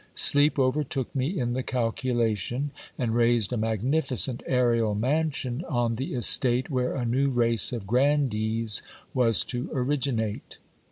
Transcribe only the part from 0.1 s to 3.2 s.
Sleep overtook me in the calculation, and